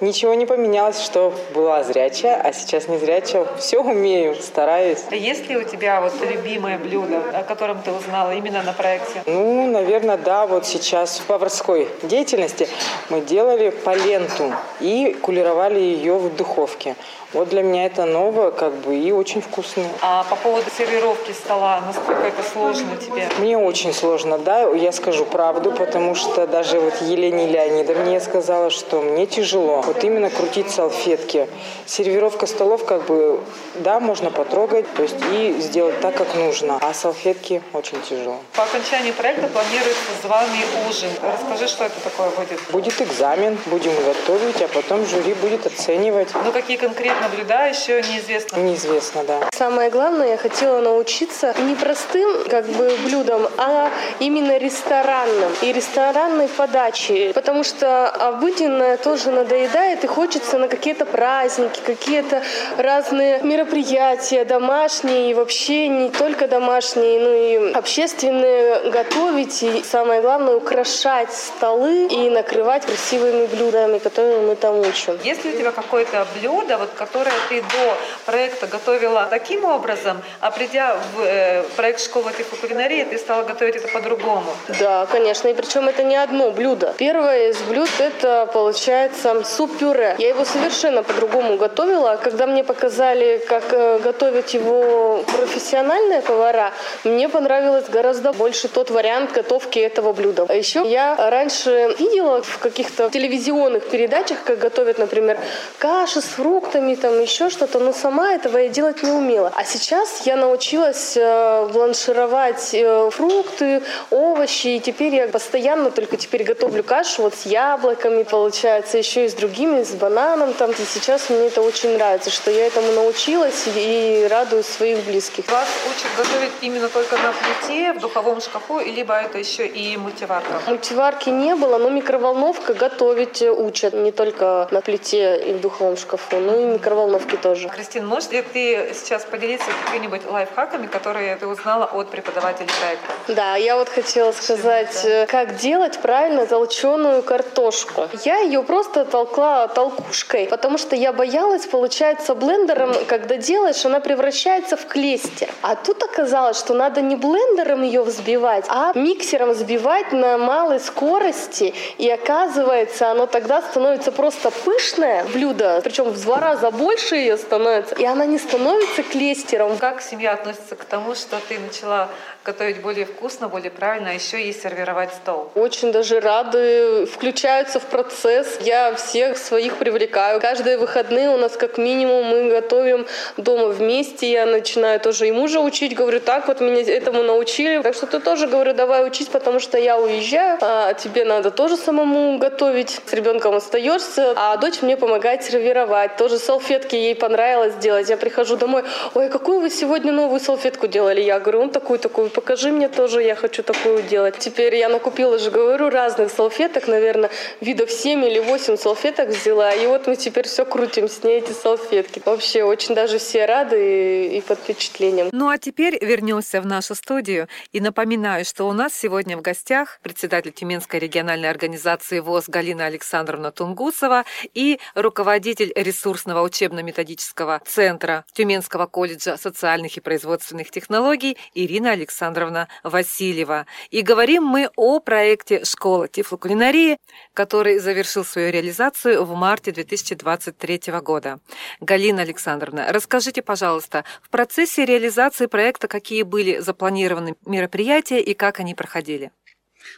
[0.00, 3.46] ничего не поменялось, что была зрячая, а сейчас не зрячая.
[3.58, 5.00] Все умею, стараюсь.
[5.10, 9.22] Есть ли у тебя вот любимое блюдо, о котором ты узнала именно на проекте?
[9.26, 12.68] Ну, наверное, да, вот сейчас в поварской деятельности
[13.10, 16.94] мы делали поленту и кулировали ее в духовке.
[17.34, 19.82] Вот для меня это новое, как бы, и очень вкусно.
[20.00, 23.28] А по поводу сервировки стола, насколько это сложно тебе?
[23.40, 28.70] Мне очень сложно, да, я скажу правду, потому что даже вот Елене Леонидовне я сказала,
[28.70, 29.82] что мне тяжело.
[29.82, 31.48] Вот именно крутить салфетки.
[31.86, 33.40] Сервировка столов, как бы,
[33.74, 36.78] да, можно потрогать, то есть и сделать так, как нужно.
[36.80, 38.36] А салфетки очень тяжело.
[38.54, 41.10] По окончании проекта планируется званый ужин.
[41.20, 42.60] Расскажи, что это такое будет?
[42.70, 46.28] Будет экзамен, будем готовить, а потом жюри будет оценивать.
[46.44, 48.58] Ну, какие конкретно блюда, еще неизвестно.
[48.58, 49.40] Неизвестно, да.
[49.52, 56.48] Самое главное, я хотела научиться не простым как бы блюдам, а именно ресторанным и ресторанной
[56.48, 57.32] подаче.
[57.34, 62.42] Потому что обыденное тоже надоедает и хочется на какие-то праздники, какие-то
[62.76, 70.56] разные мероприятия домашние и вообще не только домашние, но и общественные готовить и самое главное
[70.56, 75.18] украшать столы и накрывать красивыми блюдами, которые мы там учим.
[75.22, 77.96] Есть ли у тебя какое-то блюдо, вот, которое ты до
[78.26, 83.86] проекта готовила таким образом, а придя в э, проект школы тифлокулинарии, ты стала готовить это
[83.86, 84.50] по-другому.
[84.80, 85.46] Да, конечно.
[85.46, 86.92] И причем это не одно блюдо.
[86.98, 90.16] Первое из блюд это получается суп-пюре.
[90.18, 92.18] Я его совершенно по-другому готовила.
[92.20, 96.72] Когда мне показали, как э, готовить его профессиональные повара,
[97.04, 100.46] мне понравилось гораздо больше тот вариант готовки этого блюда.
[100.48, 105.38] А еще я раньше видела в каких-то телевизионных передачах, как готовят, например,
[105.78, 109.52] каши с фруктами, там еще что-то, но сама этого я делать не умела.
[109.54, 116.44] А сейчас я научилась э, бланшировать э, фрукты, овощи, и теперь я постоянно только теперь
[116.44, 120.70] готовлю кашу вот с яблоками, получается, еще и с другими, с бананом там.
[120.70, 125.46] И сейчас мне это очень нравится, что я этому научилась и радую своих близких.
[125.50, 130.62] Вас учат готовить именно только на плите, в духовом шкафу, либо это еще и мультиварка?
[130.66, 136.38] Мультиварки не было, но микроволновка готовить учат не только на плите и в духовом шкафу,
[136.38, 137.68] но и микроволновки тоже.
[137.68, 143.12] Кристин, можешь ли ты сейчас поделиться какими-нибудь лайфхаками, которые ты узнала от преподавателей проекта?
[143.28, 145.26] Да, я вот хотела сказать, да.
[145.26, 148.08] как делать правильно толченую картошку.
[148.24, 154.76] Я ее просто толкла толкушкой, потому что я боялась, получается, блендером, когда делаешь, она превращается
[154.76, 155.48] в клестер.
[155.62, 161.72] А тут оказалось, что надо не блендером ее взбивать, а миксером взбивать на малой скорости.
[161.96, 167.94] И оказывается, оно тогда становится просто пышное блюдо, причем в два раза больше ее становится,
[167.94, 169.78] и она не становится клестером.
[169.78, 172.08] Как семья относится к тому, что ты начала
[172.44, 175.50] готовить более вкусно, более правильно, а еще и сервировать стол?
[175.54, 178.58] Очень даже рады, включаются в процесс.
[178.60, 180.40] Я всех своих привлекаю.
[180.40, 183.06] Каждые выходные у нас как минимум мы готовим
[183.36, 184.30] дома вместе.
[184.30, 185.94] Я начинаю тоже и мужа учить.
[185.94, 187.80] Говорю, так вот меня этому научили.
[187.82, 191.76] Так что ты тоже, говорю, давай учить, потому что я уезжаю, а тебе надо тоже
[191.76, 193.00] самому готовить.
[193.06, 196.16] С ребенком остаешься, а дочь мне помогает сервировать.
[196.16, 198.08] Тоже салфетки ей понравилось делать.
[198.08, 201.20] Я прихожу домой, ой, какую вы сегодня новую салфетку делали?
[201.20, 204.38] Я говорю, он такую-такую покажи мне тоже, я хочу такую делать.
[204.38, 209.86] Теперь я накупила же, говорю, разных салфеток, наверное, видов 7 или 8 салфеток взяла, и
[209.86, 212.22] вот мы теперь все крутим с ней эти салфетки.
[212.24, 215.28] Вообще очень даже все рады и, и под впечатлением.
[215.32, 219.98] Ну а теперь вернемся в нашу студию и напоминаю, что у нас сегодня в гостях
[220.02, 224.24] председатель Тюменской региональной организации ВОЗ Галина Александровна Тунгусова
[224.54, 233.66] и руководитель ресурсного учебно-методического центра Тюменского колледжа социальных и производственных технологий Ирина Александровна Васильева.
[233.90, 236.98] И говорим мы о проекте «Школа тифлокулинарии»,
[237.34, 241.40] который завершил свою реализацию в марте 2023 года.
[241.80, 248.74] Галина Александровна, расскажите, пожалуйста, в процессе реализации проекта какие были запланированы мероприятия и как они
[248.74, 249.32] проходили?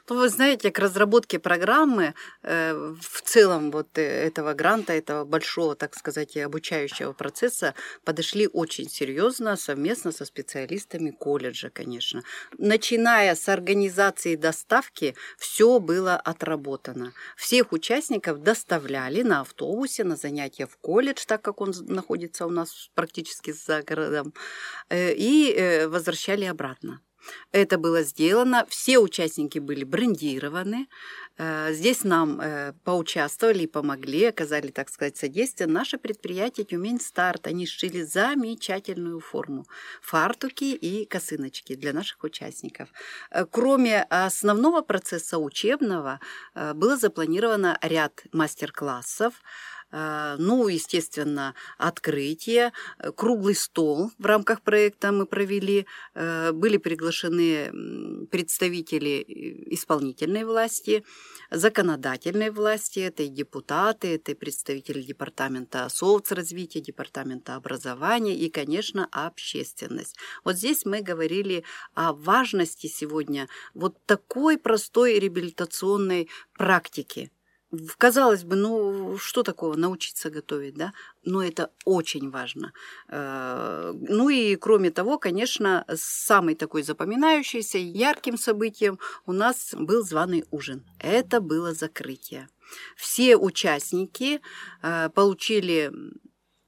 [0.09, 5.75] Ну, вы знаете, к разработке программы э, в целом вот э, этого гранта, этого большого,
[5.75, 12.22] так сказать, обучающего процесса подошли очень серьезно, совместно со специалистами колледжа, конечно.
[12.59, 17.12] Начиная с организации доставки, все было отработано.
[17.37, 22.90] Всех участников доставляли на автобусе на занятия в колледж, так как он находится у нас
[22.94, 24.33] практически за городом,
[24.88, 27.01] э, и возвращали обратно.
[27.53, 30.89] Это было сделано, все участники были брендированы.
[31.39, 35.69] Э, здесь нам э, поучаствовали и помогли, оказали, так сказать, содействие.
[35.69, 37.47] Наше предприятие «Тюмень Старт».
[37.47, 39.67] Они сшили замечательную форму.
[40.01, 42.89] Фартуки и косыночки для наших участников.
[43.31, 46.21] Э, кроме основного процесса учебного,
[46.55, 49.35] было запланировано ряд мастер-классов,
[49.92, 55.87] ну, естественно, открытие, э, круглый стол в рамках проекта мы провели.
[56.14, 61.05] Э, были приглашены представители э, исполнительной власти,
[61.51, 70.16] законодательной власти, это и депутаты, это и представители департамента соцразвития, департамента образования и, конечно, общественность.
[70.44, 77.31] Вот здесь мы говорили о важности сегодня вот такой простой реабилитационной практики–
[77.98, 80.92] Казалось бы, ну что такого научиться готовить, да?
[81.24, 82.72] Но это очень важно.
[83.09, 90.44] Э, ну и кроме того, конечно, самый такой запоминающийся, ярким событием у нас был званый
[90.52, 90.85] ужин.
[91.00, 92.48] Это было закрытие.
[92.96, 94.40] Все участники
[94.83, 95.92] э, получили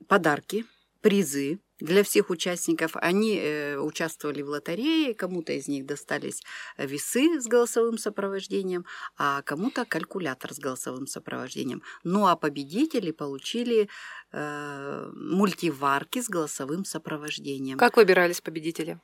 [0.09, 0.65] подарки,
[1.01, 2.93] призы, для всех участников.
[2.95, 6.43] Они э, участвовали в лотерее, кому-то из них достались
[6.77, 8.85] весы с голосовым сопровождением,
[9.17, 11.83] а кому-то калькулятор с голосовым сопровождением.
[12.05, 13.89] Ну а победители получили
[14.33, 17.79] э, мультиварки с голосовым сопровождением.
[17.79, 18.99] Как выбирались победители?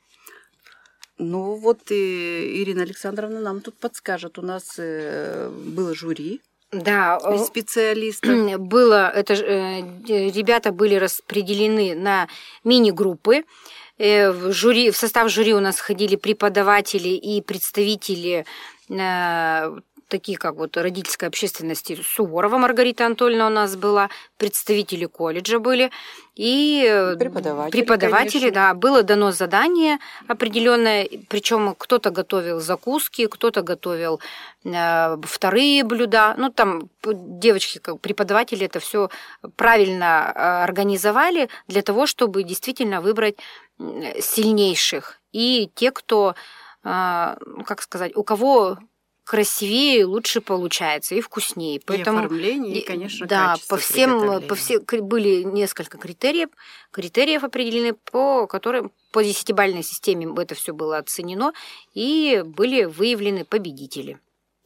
[1.19, 4.39] Ну вот и Ирина Александровна нам тут подскажет.
[4.39, 6.41] У нас э, было жюри,
[6.83, 8.31] Да, э, специалистов.
[8.61, 12.29] было, это э, ребята были распределены на
[12.65, 13.45] мини-группы.
[13.99, 18.45] Э, В, жюри, в состав жюри у нас входили преподаватели и представители
[20.09, 25.91] такие как вот родительской общественности Суворова Маргарита Анатольевна у нас была, представители колледжа были
[26.35, 28.61] и э, Преподаватели, преподаватели, конечно.
[28.61, 34.21] да, было дано задание определенное, причем кто-то готовил закуски, кто-то готовил
[34.65, 39.11] э, вторые блюда, ну там девочки, как преподаватели это все
[39.57, 43.37] правильно э, организовали для того, чтобы действительно выбрать
[43.79, 46.35] сильнейших и те, кто,
[46.85, 48.79] э, ну, как сказать, у кого
[49.25, 51.77] красивее и лучше получается и вкуснее.
[51.77, 54.55] И оформление, и, конечно, да, по всем, по приготовления.
[54.55, 56.51] все кри- были несколько критериев,
[56.91, 61.53] критериев определены, по которым по десятибалльной системе это все было оценено
[61.95, 64.19] и были выявлены победители.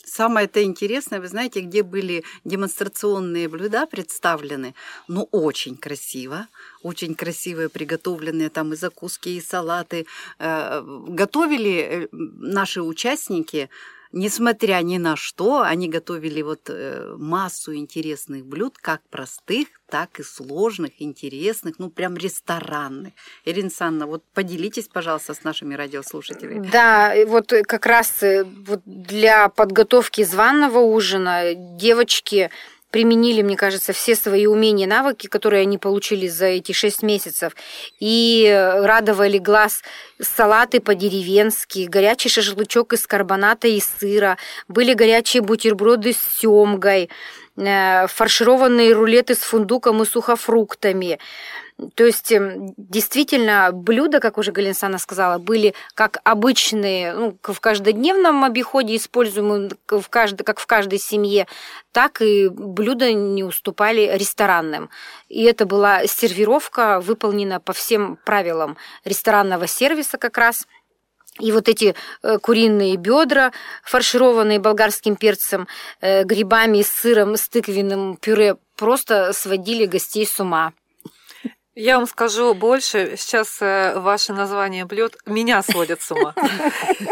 [0.05, 4.75] Самое-то интересное, вы знаете, где были демонстрационные блюда представлены,
[5.07, 6.49] ну, очень красиво,
[6.83, 10.07] очень красивые приготовленные там и закуски, и салаты.
[10.39, 13.69] Э, Готовили э, наши участники,
[14.13, 20.23] несмотря ни на что, они готовили вот э, массу интересных блюд, как простых, так и
[20.23, 23.13] сложных, интересных, ну, прям ресторанных.
[23.45, 26.69] Ирина Санна, вот поделитесь, пожалуйста, с нашими радиослушателями.
[26.71, 28.45] Да, вот э, как раз э,
[28.85, 32.51] для подготовки званого ужина девочки
[32.91, 37.55] применили, мне кажется, все свои умения навыки, которые они получили за эти шесть месяцев,
[38.01, 39.83] и э, радовали глаз
[40.21, 47.11] салаты по-деревенски, горячий шашлычок из карбоната и сыра, были горячие бутерброды с семгой,
[47.57, 51.19] э, фаршированные рулеты с фундуком и сухофруктами.
[51.95, 57.61] То есть эм, действительно блюда, как уже Галина Санна сказала, были как обычные, ну, в
[57.61, 61.47] каждодневном обиходе используемые, в каждой, как в каждой семье,
[61.93, 64.91] так и блюда не уступали ресторанным.
[65.29, 70.67] И это была сервировка, выполнена по всем правилам ресторанного сервиса как раз.
[71.39, 73.53] И вот эти э, куриные бедра,
[73.85, 75.69] фаршированные болгарским перцем,
[76.01, 80.73] э, грибами, сыром, с тыквенным пюре, просто сводили гостей с ума.
[81.81, 83.15] Я вам скажу больше.
[83.17, 86.35] Сейчас э, ваше название блюд меня сводят с ума.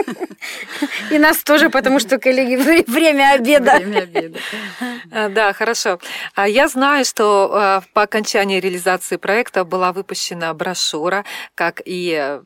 [1.12, 3.76] И нас тоже, потому что, коллеги, вре- время обеда.
[3.76, 4.38] Время обеда.
[5.12, 6.00] Э, Да, хорошо.
[6.34, 11.24] А Я знаю, что э, по окончании реализации проекта была выпущена брошюра,
[11.54, 12.40] как и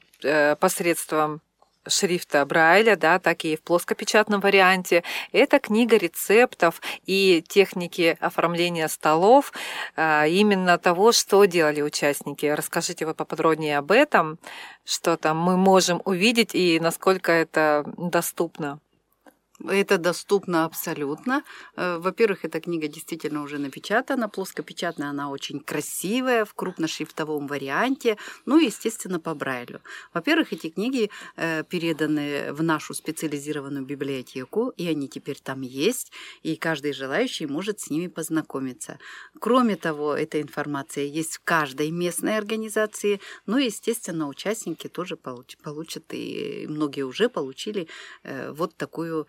[0.60, 1.40] посредством
[1.88, 5.02] шрифта Брайля, да, так и в плоскопечатном варианте.
[5.32, 9.52] Это книга рецептов и техники оформления столов,
[9.96, 12.46] а, именно того, что делали участники.
[12.46, 14.38] Расскажите вы поподробнее об этом,
[14.84, 18.80] что там мы можем увидеть и насколько это доступно.
[19.68, 21.42] Это доступно абсолютно.
[21.76, 28.58] Э, Во-первых, эта книга действительно уже напечатана, плоскопечатная, она очень красивая, в крупношрифтовом варианте, ну
[28.58, 29.80] и, естественно, по Брайлю.
[30.14, 36.56] Во-первых, эти книги э, переданы в нашу специализированную библиотеку, и они теперь там есть, и
[36.56, 38.98] каждый желающий может с ними познакомиться.
[39.40, 45.58] Кроме того, эта информация есть в каждой местной организации, ну и, естественно, участники тоже получ-
[45.62, 47.88] получат, и многие уже получили
[48.22, 49.26] э, вот такую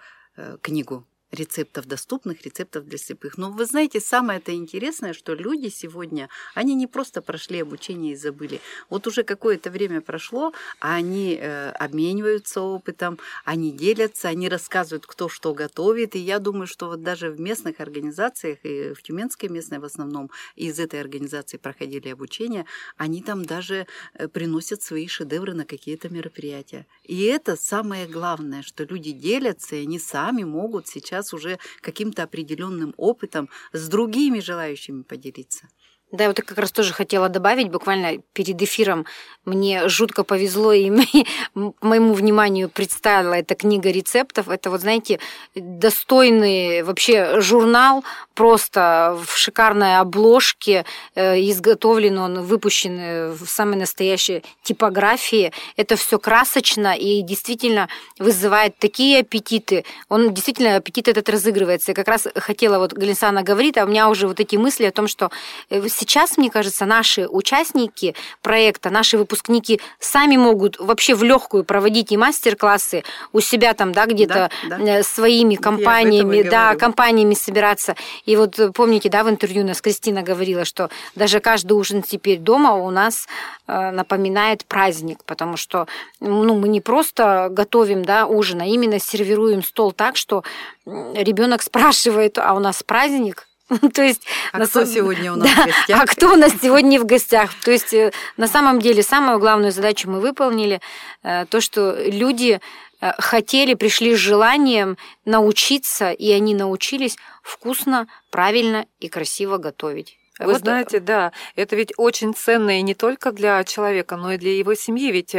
[0.62, 3.38] книгу рецептов доступных, рецептов для слепых.
[3.38, 8.15] Но вы знаете, самое это интересное, что люди сегодня, они не просто прошли обучение и
[8.15, 8.60] забыли.
[8.89, 15.30] Вот уже какое-то время прошло, а они э, обмениваются опытом, они делятся, они рассказывают, кто
[15.30, 16.15] что готовит.
[16.15, 20.30] И я думаю, что вот даже в местных организациях, и в Тюменской местной в основном,
[20.56, 22.65] из этой организации проходили обучение,
[22.98, 26.86] они там даже э, приносят свои шедевры на какие-то мероприятия.
[27.04, 32.93] И это самое главное, что люди делятся, и они сами могут сейчас уже каким-то определенным
[32.97, 35.67] опытом с другими желающими поделиться.
[36.12, 39.06] Да, вот я как раз тоже хотела добавить, буквально перед эфиром
[39.45, 40.91] мне жутко повезло, и
[41.82, 44.50] моему вниманию представила эта книга рецептов.
[44.50, 45.19] Это вот, знаете,
[45.56, 48.04] достойный вообще журнал,
[48.36, 50.86] просто в шикарной обложке,
[51.16, 55.51] э, изготовлен он, выпущен э, в самой настоящей типографии.
[55.76, 57.88] Это все красочно и действительно
[58.20, 59.86] вызывает такие аппетиты.
[60.09, 61.91] Он действительно, аппетит этот разыгрывается.
[61.91, 64.91] Я как раз хотела, вот Галинсана говорит, а у меня уже вот эти мысли о
[64.91, 65.32] том, что
[65.70, 72.12] э, сейчас, мне кажется, наши участники проекта, наши выпускники сами могут вообще в легкую проводить
[72.12, 74.99] и мастер-классы у себя там, да, где-то Да, да.
[74.99, 76.80] э, своими компаниями, да, говорю.
[76.80, 77.95] компаниями собираться.
[78.26, 82.02] И вот э, помните, да, в интервью у нас Кристина говорила, что даже каждый ужин
[82.02, 83.28] теперь дома у нас
[83.68, 85.88] э, напоминает праздник, потому что
[86.20, 90.43] ну, мы не просто готовим да, ужин, а именно сервируем стол так, что
[90.86, 93.47] ребенок спрашивает, а у нас праздник?
[93.93, 96.01] То есть А на кто сегодня у нас Да, в гостях?
[96.01, 97.51] А кто у нас сегодня в гостях?
[97.63, 100.82] То есть э, на самом деле самую главную задачу мы выполнили,
[101.24, 102.59] э, то, что люди
[102.99, 110.17] э, хотели, пришли с желанием научиться, и они научились вкусно, правильно и красиво готовить.
[110.39, 114.38] Вы Вот, знаете, да, это ведь очень ценно и не только для человека, но и
[114.38, 115.11] для его семьи.
[115.11, 115.36] Ведь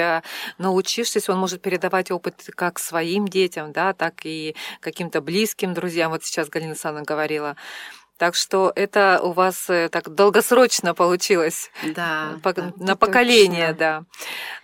[0.58, 6.12] научившись, он может передавать опыт как своим детям, да, так и каким-то близким друзьям.
[6.12, 7.56] Вот сейчас Галина Александровна говорила.
[8.22, 11.72] Так что это у вас э, так долгосрочно получилось.
[11.82, 13.78] Да, По- да, на поколение, точно.
[13.78, 14.04] да.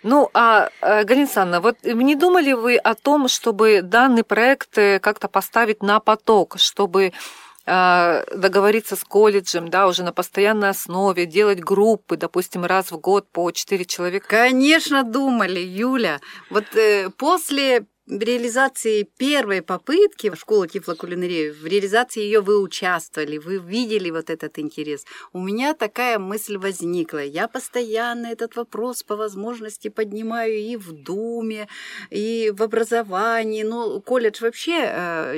[0.01, 4.99] Ну, а, э, Галина Александровна, вот не думали вы о том, чтобы данный проект э,
[4.99, 7.11] как-то поставить на поток, чтобы
[7.65, 13.29] э, договориться с колледжем, да, уже на постоянной основе, делать группы, допустим, раз в год
[13.29, 14.25] по 4 человека?
[14.29, 16.21] Конечно, думали, Юля.
[16.49, 23.57] Вот э, после реализации первой попытки в школу тифлокулинарии, в реализации ее вы участвовали, вы
[23.57, 25.05] видели вот этот интерес.
[25.33, 27.23] У меня такая мысль возникла.
[27.23, 31.67] Я постоянно этот вопрос по возможности поднимаю и в Думе,
[32.09, 33.63] и в образовании.
[33.63, 35.37] Ну, колледж вообще э,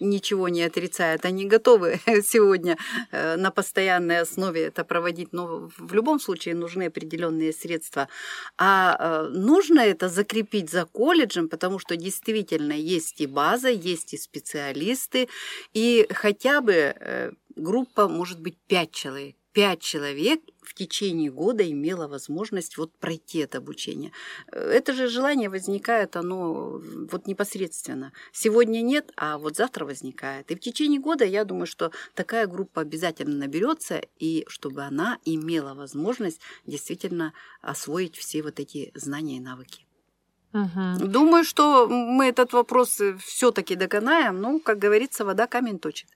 [0.00, 1.24] ничего не отрицает.
[1.26, 2.76] Они готовы сегодня
[3.12, 8.08] э, на постоянной основе это проводить, но в любом случае нужны определенные средства.
[8.56, 14.16] А э, нужно это закрепить за колледжем, потому что действительно есть и база, есть и
[14.16, 15.28] специалисты,
[15.74, 19.34] и хотя бы э, группа, может быть, пять человек.
[19.52, 24.12] Пять человек в течение года имела возможность вот пройти это обучение.
[24.52, 26.78] Это же желание возникает, оно
[27.10, 28.12] вот непосредственно.
[28.32, 30.50] Сегодня нет, а вот завтра возникает.
[30.50, 35.74] И в течение года я думаю, что такая группа обязательно наберется, и чтобы она имела
[35.74, 37.32] возможность действительно
[37.62, 39.85] освоить все вот эти знания и навыки.
[40.56, 41.12] Мгм.
[41.12, 44.40] Думаю, что мы этот вопрос все-таки доконаем.
[44.40, 46.08] Ну, как говорится, вода камень точит.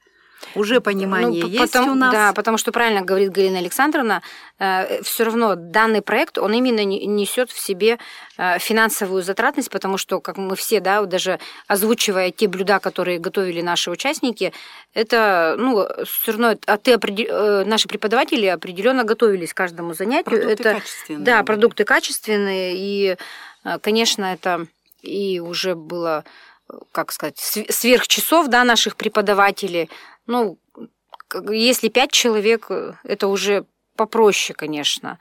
[0.55, 2.12] Уже понимание Ну, есть потому- у нас.
[2.12, 4.22] Да, потому что правильно говорит Галина Александровна,
[4.59, 7.99] все равно данный проект, он именно не- несет в себе
[8.36, 11.38] э, финансовую затратность, потому что, как мы все, да, даже
[11.68, 14.53] озвучивая те блюда, которые готовили наши участники,
[14.95, 20.24] это, ну, все равно, а ты опреде- э, наши преподаватели определенно готовились к каждому занятию.
[20.24, 23.16] Продукты это, качественные Да, продукты качественные, и,
[23.64, 24.66] э, конечно, это
[25.03, 26.59] и уже было, э,
[26.92, 29.90] как сказать, св- сверх часов, да, наших преподавателей.
[30.26, 30.58] Ну,
[31.50, 33.64] если пять человек, э, это уже
[33.96, 35.18] попроще, конечно.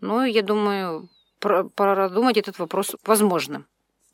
[0.00, 3.64] Но я думаю, про- продумать этот вопрос возможно.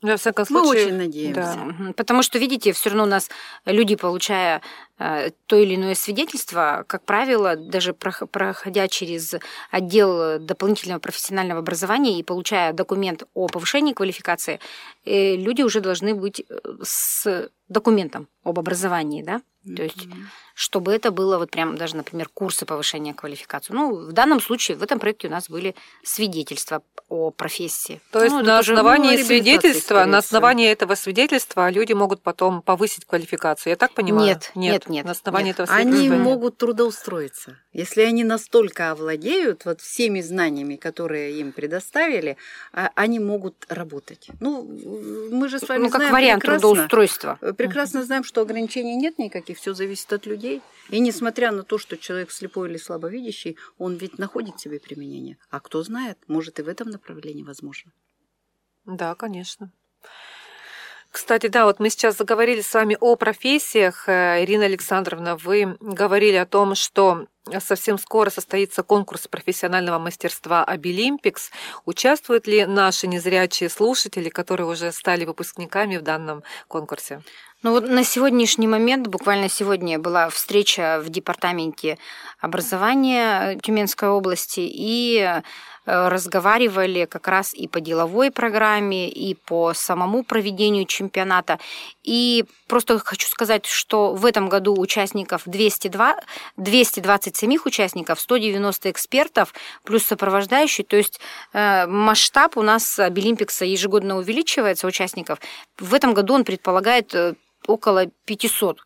[0.01, 1.41] Во всяком Мы случае, очень надеемся.
[1.41, 1.93] да.
[1.93, 3.29] Потому что, видите, все равно у нас
[3.65, 4.61] люди, получая
[4.97, 9.35] э, то или иное свидетельство, как правило, даже прох- проходя через
[9.71, 14.59] отдел дополнительного профессионального образования и получая документ о повышении квалификации,
[15.05, 19.41] э, люди уже должны быть э, с документом об образовании, да?
[19.75, 20.07] То есть,
[20.59, 23.71] чтобы это было вот прям даже, например, курсы повышения квалификации.
[23.73, 28.01] Ну, в данном случае, в этом проекте у нас были свидетельства о профессии.
[28.11, 32.21] То есть Ну, на уже, основании реабилитация, свидетельства, скорее на основании этого свидетельства люди могут
[32.21, 33.71] потом повысить квалификацию.
[33.71, 34.27] Я так понимаю?
[34.27, 35.59] Нет, нет, нет, На основании нет.
[35.61, 36.23] этого Они свидетельства.
[36.23, 37.55] могут трудоустроиться.
[37.71, 42.35] Если они настолько овладеют вот всеми знаниями, которые им предоставили,
[42.73, 44.27] а- они могут работать.
[44.41, 44.63] Ну,
[45.31, 47.37] мы же с вами ну, как знаем вариант прекрасно, трудоустройства.
[47.41, 50.48] Э, Прекрасно знаем, что ограничений нет никаких, все зависит от людей.
[50.89, 55.37] И несмотря на то, что человек слепой или слабовидящий, он ведь находит себе применение.
[55.49, 57.91] А кто знает, может и в этом направлении возможно.
[58.85, 59.71] Да, конечно.
[61.11, 64.07] Кстати, да, вот мы сейчас заговорили с вами о профессиях.
[64.07, 67.27] Э, Ирина Александровна, вы говорили о том, что
[67.59, 71.51] совсем скоро состоится конкурс профессионального мастерства Обилимпикс.
[71.85, 77.21] Участвуют ли наши незрячие слушатели, которые уже стали выпускниками в данном конкурсе?
[77.61, 81.97] Ну вот на сегодняшний момент, буквально сегодня была встреча в департаменте
[82.39, 85.41] образования Тюменской области, и
[85.89, 91.59] разговаривали как раз и по деловой программе, и по самому проведению чемпионата.
[92.03, 96.17] И просто хочу сказать, что в этом году участников 202,
[96.57, 101.19] 227 участников, 190 экспертов, плюс сопровождающий, то есть
[101.53, 105.39] э, масштаб у нас Обилимпикса ежегодно увеличивается участников.
[105.77, 107.35] В этом году он предполагает э,
[107.67, 108.79] около 500.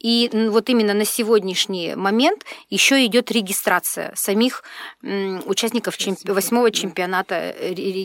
[0.00, 4.64] И вот именно на сегодняшний момент еще идет регистрация самих
[5.02, 7.54] участников восьмого чемпионата,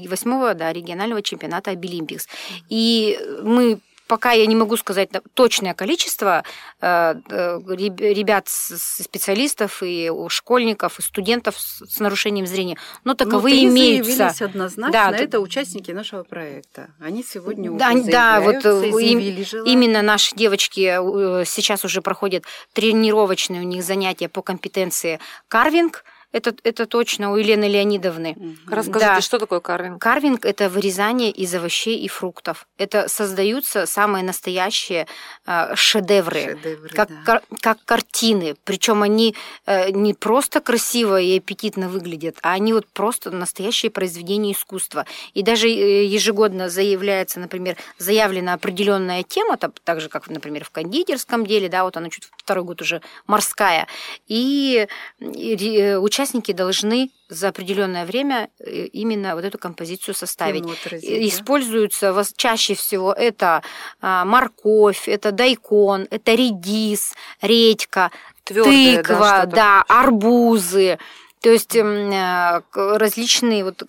[0.07, 2.27] восьмого да, регионального чемпионата Обилимпикс.
[2.69, 6.43] И мы пока я не могу сказать точное количество
[6.81, 14.33] э, э, ребят, специалистов и школьников, и студентов с нарушением зрения, но таковые ну, имеются.
[14.45, 16.89] однозначно, да, это участники нашего проекта.
[16.99, 19.19] Они сегодня да, уже да, вот э, им,
[19.65, 20.97] именно наши девочки
[21.45, 22.43] сейчас уже проходят
[22.73, 26.03] тренировочные у них занятия по компетенции карвинг–
[26.37, 28.35] это, это точно у Елены Леонидовны.
[28.67, 29.21] Расскажите, да.
[29.21, 30.01] что такое карвинг?
[30.01, 32.67] Карвинг– это вырезание из овощей и фруктов.
[32.77, 35.07] Это создаются самые настоящие
[35.45, 37.15] э, шедевры, шедевры как, да.
[37.25, 38.55] кар, как картины.
[38.63, 39.35] Причем они
[39.65, 45.05] э, не просто красиво и аппетитно выглядят, а они вот просто настоящие произведения искусства.
[45.33, 51.45] И даже э, ежегодно заявляется, например, заявлена определенная тема, так же, как, например, в кондитерском
[51.45, 53.87] деле, да, вот она чуть второй год уже морская.
[54.27, 54.87] И,
[55.19, 55.97] и э,
[56.27, 60.65] участники должны за определенное время э, именно вот эту композицию составить.
[60.65, 62.23] Отразить, Используются да?
[62.35, 63.61] чаще всего это
[64.01, 68.11] а, морковь, это дайкон, это редис, редька,
[68.43, 70.99] Твёрдая, тыква, да, да, арбузы.
[71.41, 73.83] То есть э, различные вот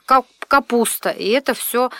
[0.48, 1.90] капуста, и это все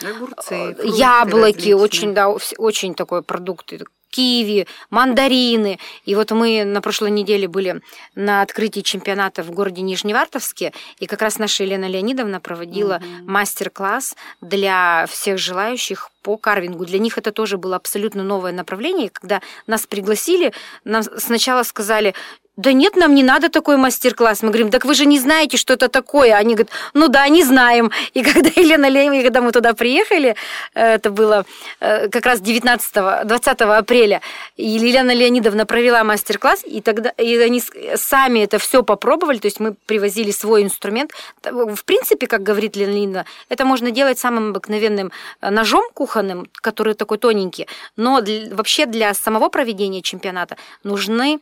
[0.83, 3.73] яблоки, очень, да, очень такой продукт
[4.11, 5.79] киви, мандарины.
[6.05, 7.81] И вот мы на прошлой неделе были
[8.15, 13.31] на открытии чемпионата в городе Нижневартовске, и как раз наша Елена Леонидовна проводила угу.
[13.31, 16.85] мастер-класс для всех желающих по карвингу.
[16.85, 19.11] Для них это тоже было абсолютно новое направление.
[19.11, 20.53] Когда нас пригласили,
[20.85, 22.15] нам сначала сказали,
[22.59, 24.43] да нет, нам не надо такой мастер-класс.
[24.43, 26.35] Мы говорим, так вы же не знаете, что это такое.
[26.35, 27.93] Они говорят, ну да, не знаем.
[28.15, 30.35] И когда Елена Леонидовна, когда мы туда приехали,
[30.75, 31.47] э, это было
[31.79, 34.23] э, как раз 19 20 апреля,
[34.57, 37.63] и Елена Леонидовна провела мастер-класс, и тогда и они
[37.95, 41.13] сами это все попробовали, то есть мы привозили свой инструмент.
[41.45, 46.95] В принципе, как говорит Елена Леонидовна, это можно делать самым обыкновенным э, ножом кухонным, который
[46.95, 51.39] такой тоненький, но для, вообще для самого проведения чемпионата нужны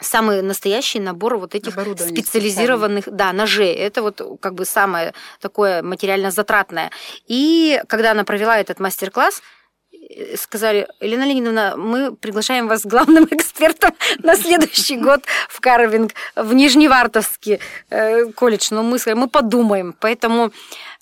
[0.00, 3.72] самый настоящий набор вот этих специализированных да, ножей.
[3.74, 6.90] Это вот как бы самое такое материально затратное.
[7.26, 9.42] И когда она провела этот мастер-класс,
[9.92, 16.52] э, сказали, Елена Леонидовна, мы приглашаем вас главным экспертом на следующий год в карвинг, в
[16.54, 18.68] Нижневартовский э, колледж.
[18.70, 19.94] Но мы сказали, мы подумаем.
[20.00, 20.50] Поэтому,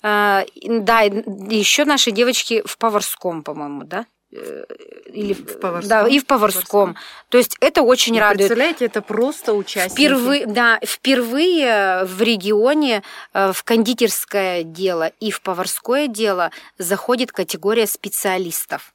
[0.03, 4.05] э, да, еще наши девочки в Поварском, по-моему, да?
[4.35, 4.63] Э,
[5.07, 5.89] или в Поварском.
[5.89, 6.95] Да, и в Поварском.
[7.29, 8.39] То есть это очень Вы радует.
[8.39, 9.89] Представляете, это просто участие.
[9.89, 13.03] Впервые, да, впервые в регионе
[13.33, 18.92] э, в кондитерское дело и в поварское дело заходит категория специалистов.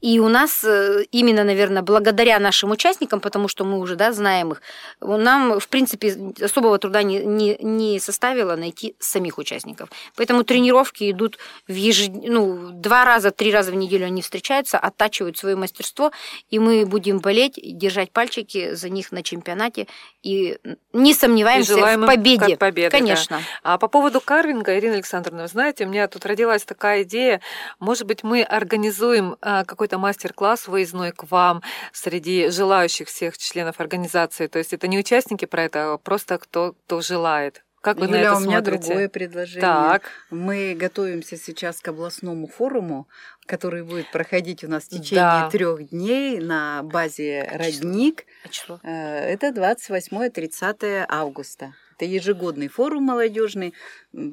[0.00, 4.52] И у нас э, именно, наверное, благодаря нашим участникам, потому что мы уже да, знаем
[4.52, 4.62] их,
[5.00, 9.90] нам, в принципе, особого труда не, не, не составило найти самих участников.
[10.16, 12.10] Поэтому тренировки идут в ежед...
[12.12, 16.12] ну, два раза, три раза в неделю они встречаются, оттачивают свое мастерство,
[16.50, 19.86] и мы будем болеть, держать пальчики за них на чемпионате,
[20.22, 20.58] и
[20.92, 22.56] не сомневаемся и в победе.
[22.56, 23.38] Победы, Конечно.
[23.62, 23.74] Да.
[23.74, 27.40] А по поводу карвинга, Ирина Александровна, знаете, у меня тут родилась такая идея,
[27.78, 31.62] может быть, мы организуем а, какой-то мастер-класс выездной к вам
[31.92, 34.46] среди желающих всех членов организации.
[34.46, 37.62] То есть это не участники проекта, а просто кто, кто желает.
[37.86, 38.88] Как вы Юля, на это у меня смотрите?
[38.88, 39.60] другое предложение.
[39.60, 40.10] Так.
[40.30, 43.06] Мы готовимся сейчас к областному форуму,
[43.46, 45.50] который будет проходить у нас в течение да.
[45.50, 48.24] трех дней на базе «Родник».
[48.44, 48.80] А число?
[48.82, 51.74] Э, это 28-30 августа.
[51.96, 53.72] Это ежегодный форум молодежный.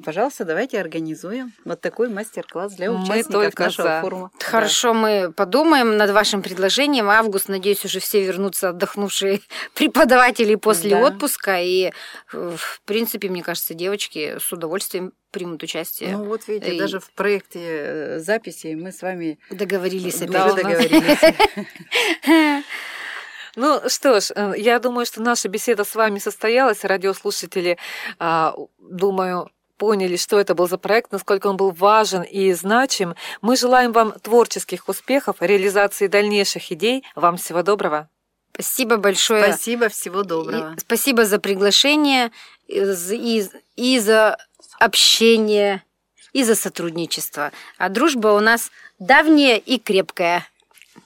[0.04, 4.00] Пожалуйста, давайте организуем вот такой мастер-класс для участников нашего за.
[4.02, 4.30] форума.
[4.38, 4.98] Хорошо, да.
[4.98, 7.08] мы подумаем над вашим предложением.
[7.08, 9.40] Август, надеюсь, уже все вернутся отдохнувшие
[9.74, 11.06] преподаватели после да.
[11.06, 11.58] отпуска.
[11.62, 11.90] И,
[12.30, 16.10] в принципе, мне кажется, девочки с удовольствием примут участие.
[16.18, 16.78] Ну вот видите, и...
[16.78, 20.16] даже в проекте э, записи мы с вами договорились.
[20.16, 21.18] Уже договорились.
[23.56, 26.84] Ну что ж, э, я думаю, что наша беседа с вами состоялась.
[26.84, 27.78] Радиослушатели,
[28.18, 33.14] а, думаю, поняли, что это был за проект, насколько он был важен и значим.
[33.42, 37.04] Мы желаем вам творческих успехов, реализации дальнейших идей.
[37.14, 38.08] Вам всего доброго.
[38.54, 39.52] Спасибо большое.
[39.52, 40.74] Спасибо, всего доброго.
[40.76, 42.30] И спасибо за приглашение
[42.68, 42.78] и,
[43.10, 43.44] и,
[43.76, 44.38] и за
[44.78, 45.82] общение,
[46.32, 47.50] и за сотрудничество.
[47.78, 50.46] А дружба у нас давняя и крепкая.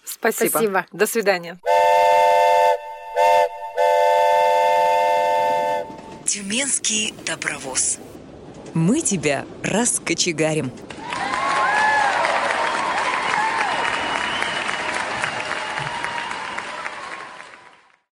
[0.05, 0.51] Спасибо.
[0.51, 0.87] Спасибо.
[0.93, 1.59] До свидания.
[6.29, 7.97] Тюменский добровоз.
[8.75, 10.71] Мы тебя раскочегарим.